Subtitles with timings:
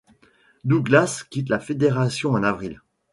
[0.63, 2.81] Douglas quitte la fédération en avril.